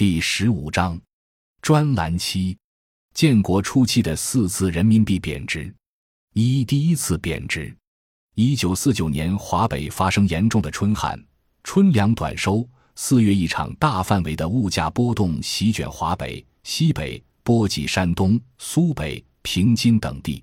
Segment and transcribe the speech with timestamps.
[0.00, 0.98] 第十五章，
[1.60, 2.56] 专栏七，
[3.12, 5.70] 建国初期的四次人民币贬值。
[6.32, 7.76] 一、第一次贬值。
[8.34, 11.22] 一九四九年，华北发生严重的春旱，
[11.64, 12.66] 春粮短收。
[12.94, 20.42] 四月，一场大范围的物价波动席卷华北、西北，波及山东、苏北、平津等地。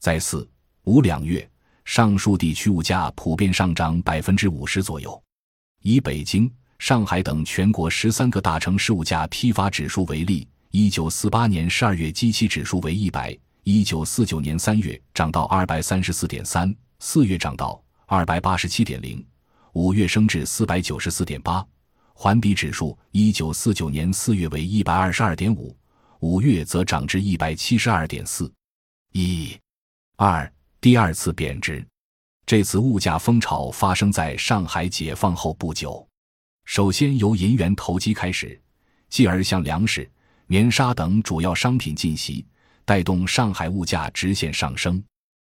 [0.00, 0.44] 在四、
[0.82, 1.48] 五两月，
[1.84, 5.22] 上述地区物价普遍上涨百分之五十左右。
[5.82, 19.24] 以北京、上海等全国十三个大城市物价批发指数为例，一九四八年十二月基期指数为一百，一九四九年三月涨到二百三十四点三，四月涨到二百八十七点零，
[19.72, 21.66] 五月升至四百九十四点八。
[22.14, 25.76] 环比指数，一九四九年四月为一百二十二点五，
[26.20, 28.50] 五月则涨至一百七十二点四。
[29.12, 29.54] 一、
[30.16, 31.84] 二，第二次贬值。
[32.46, 36.07] 这次物价风潮发生在上海解放后不久，
[36.68, 38.60] 首先由银元投机开始，
[39.08, 40.08] 继而向粮食、
[40.46, 42.44] 棉纱等主要商品进袭，
[42.84, 45.02] 带动上海物价直线上升。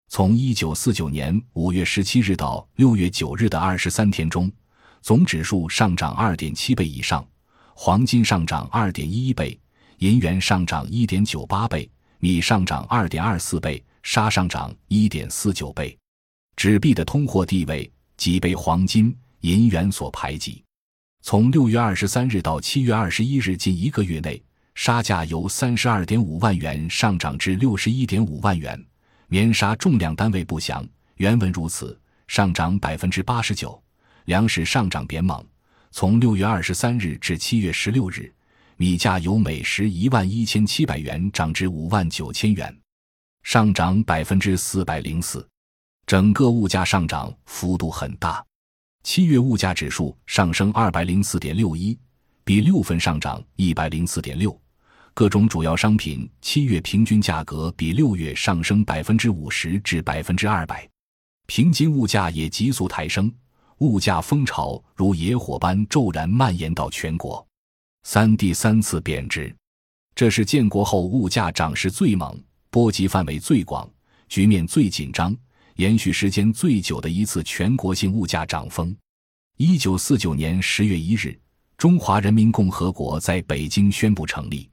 [0.09, 4.51] 从一九四九年五月十七日到六月九日的二十三天中，
[5.03, 7.23] 总指数上涨二点七倍以上，
[7.75, 9.57] 黄金上涨二点一倍，
[9.99, 15.95] 银元上涨一点九八倍，米上涨二点二四倍，纱上涨一点四九倍。
[16.55, 20.63] 纸币的通货地位即被黄金、银元所排挤。
[21.25, 24.43] 从六月二十三日到七月二十一日近一个月内，
[24.75, 28.77] 纱价由三十二点五万元上涨至六十一点五万元。
[29.27, 33.81] 棉纱重量单位不详，原文如此，上涨百分之八十九。
[34.25, 35.41] 粮食上涨别猛，
[35.91, 38.29] 从六月二十三日至七月十六日，
[38.75, 42.77] 米价由每石一万一千七百元涨至五万九千元，
[43.43, 45.47] 上涨百分之四百零四。
[46.05, 48.45] 整个物价上涨幅度很大，
[49.03, 51.97] 七月物价指数上升二百零四点六一，
[52.45, 54.57] 比六份上涨一百零四点六。
[55.13, 60.89] 各种主要商品七月平均价格比六月上升百分之五十至百分之二百，
[61.47, 63.31] 平均物价也急速抬升，
[63.79, 67.45] 物价风潮如野火般骤然蔓延到全国。
[68.03, 69.53] 三第三次贬值，
[70.15, 73.87] 这是建国后物价涨势最猛、波及范围最广、
[74.29, 75.35] 局面最紧张。
[75.75, 78.95] 延续时间最久的一次全国性物价涨峰。
[79.57, 81.37] 一九四九年十月一日，
[81.77, 84.69] 中华人民共和国在北京宣布成立。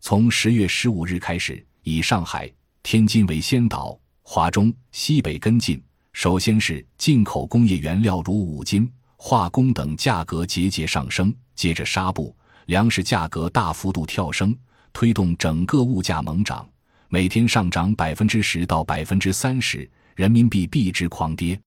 [0.00, 2.50] 从十月十五日开始，以上海、
[2.82, 5.82] 天津为先导，华中、西北跟进。
[6.12, 12.34] 首先是进口工业原料如五金、化工等价格节节上升，接着纱布、
[12.66, 14.56] 粮食价格大幅度跳升，
[14.92, 16.66] 推动整个物价猛涨，
[17.08, 19.88] 每天上涨百分之十到百分之三十。
[20.16, 21.60] 人民币币值狂跌，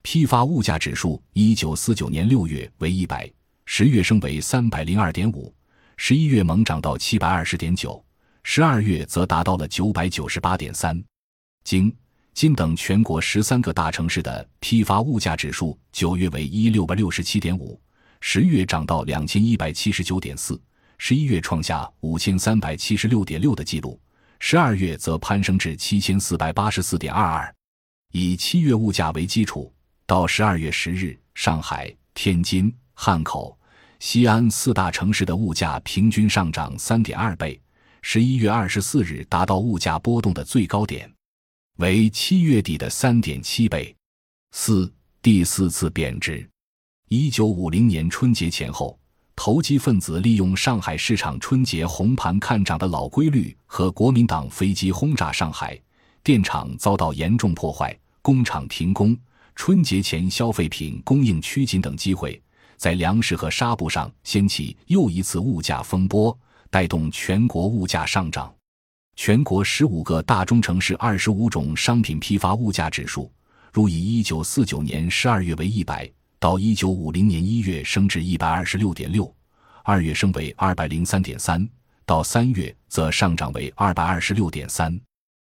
[0.00, 3.30] 批发物价指数一九四九年六月为一百，
[3.66, 5.54] 十月升为三百零二点五，
[5.98, 8.02] 十一月猛涨到七百二十点九，
[8.42, 10.98] 十二月则达到了九百九十八点三。
[11.62, 11.94] 京、
[12.32, 17.78] 津等全国十三个大城市的批发物价指数九月为一六百六十七点五，
[18.22, 20.58] 十月涨到两千一百七十九点四，
[20.96, 24.00] 十一月创下五千三百七十六点六的记录，
[24.38, 27.54] 十二月则攀升至七千四百八十四点二二。
[28.12, 29.72] 以七月物价为基础，
[30.04, 33.56] 到十二月十日，上海、天津、汉口、
[34.00, 37.60] 西安四大城市的物价平均上涨三点二倍。
[38.02, 41.08] 十一月二十四日达到物价波动的最高点，
[41.76, 43.94] 为七月底的三点七倍。
[44.52, 46.48] 四第四次贬值。
[47.08, 48.98] 一九五零年春节前后，
[49.36, 55.80] 投机分子利用上海市场春节红盘看涨的老规律，和国民党飞机轰炸上海。
[56.22, 59.16] 电厂遭到严重破坏，工厂停工，
[59.54, 62.40] 春节前消费品供应趋紧等机会，
[62.76, 66.38] 在粮食和纱布上掀起又一次物价风波，
[66.68, 68.54] 带动全国物价上涨。
[69.16, 73.32] 全国十五个大中城市二十五种商品批发物价指数，
[73.72, 79.34] 如以一九四九年十二月为一百，到一九五零年一月升至一百二十六点六，
[79.84, 81.66] 二月升为二百零三点三，
[82.04, 85.00] 到三月则上涨为二百二十六点三。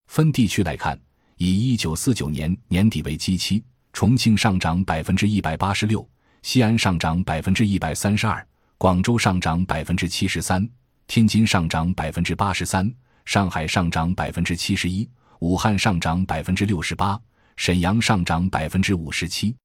[0.07, 1.00] 分地区来看，
[1.38, 6.07] 以一九四九年年底为基期，重庆上涨百分之一百八十六，
[6.42, 8.46] 西安上涨百分之一百三十二，
[8.78, 10.68] 广州上涨百分之七十三，
[11.07, 12.90] 天津上涨百分之八十三，
[13.25, 15.10] 上海上涨百分之七十一，
[15.40, 17.19] 武汉上涨百分之六十八，
[17.57, 19.56] 沈阳上涨百分之五十七。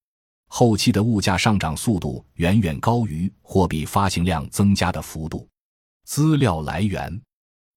[0.49, 5.49] 后期的物价上涨速度远远高于货币发行量增加的幅度。
[6.05, 7.21] 资料来源：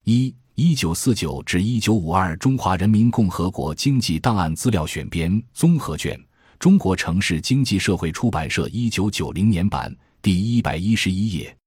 [0.06, 0.36] 一。
[0.56, 6.16] 一九四九至一九五二中华人民共和国经济档案资料选编综合卷，
[6.60, 9.92] 中国城市经济社会出版社一九九零年版，
[10.22, 11.58] 第一百一十一页。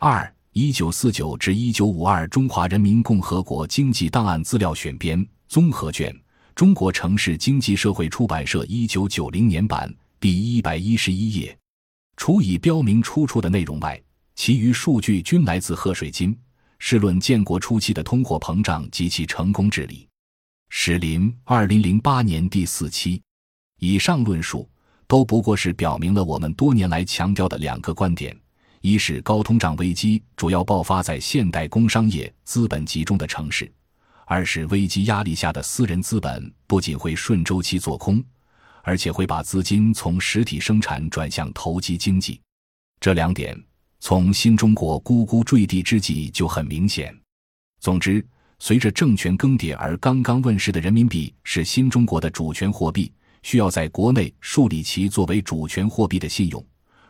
[0.00, 6.12] 二、一九四九至一九五二中华人民共和国经济档案资料选编综合卷，
[6.56, 11.56] 中国城市经济社会出版社一九九零年版，第一百一十一页。
[12.16, 14.02] 除已标明出处的内容外，
[14.34, 16.36] 其余数据均来自贺水金。
[16.86, 20.06] 试论建国初期的通货膨胀及其成功治理。
[20.68, 23.22] 史林，二零零八年第四期。
[23.78, 24.68] 以上论述
[25.06, 28.38] 都不过是表明了我们多年来强调的两个观点：
[28.82, 33.64] 一是高通胀危机主要爆发在现代工商业资本集中的城市；
[34.26, 38.22] 二是危机压力下的私人资本不仅会顺周期做空，
[38.82, 42.38] 而且会把资金从实体生产转向投机经济。
[43.00, 43.58] 这两点。
[44.06, 47.18] 从新中国咕咕坠地之际就很明显。
[47.80, 48.22] 总之，
[48.58, 53.10] 随着政权更迭而刚刚问世的人民币是新中国的主权货币，
[53.42, 56.62] 需要在国内树立其作为主权货币的信用。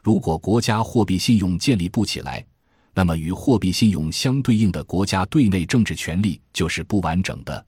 [0.04, 2.46] 如果国家货币信用建立不起来，
[2.94, 7.66] 那么与货币信用相对应的国家对内政治权力就是不完整的。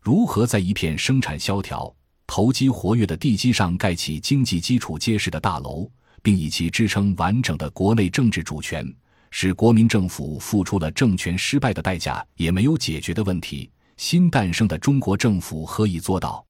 [0.00, 1.94] 如何在一片生产萧条、
[2.26, 5.86] 投机活跃的地基上盖起经济基础结实的大楼？
[6.22, 8.86] 并以其支撑完整的国内政治主权，
[9.30, 13.70] 使国民政府付出了政权失败的代价，也没有解决的问题。
[13.96, 16.44] 新诞生的中国政府何以做到？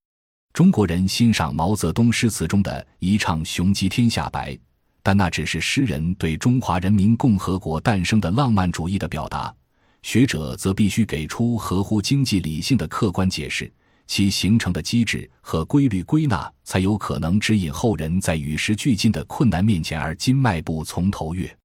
[0.53, 4.57] 中国人欣赏毛泽东诗词中的一唱雄鸡天下白，
[5.03, 9.53] 但那只是诗人对中华人民共和国诞生的浪漫主义的表达。
[10.03, 13.73] 学者则必须给出合乎经济理性的客观解释。
[14.07, 21.57] 其形成的机制和规律归纳，才有可能指引后人在与时俱进的困难面前而今迈步从头越。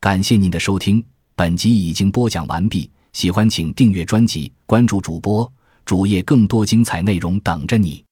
[0.00, 1.04] 感谢您的收听，
[1.34, 2.90] 本集已经播讲完毕。
[3.12, 5.50] 喜欢请订阅专辑，关注主播
[5.84, 8.04] 主页，更多精彩内容等着你。